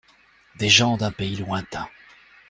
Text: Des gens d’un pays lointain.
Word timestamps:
Des 0.57 0.67
gens 0.67 0.97
d’un 0.97 1.11
pays 1.11 1.35
lointain. 1.35 1.87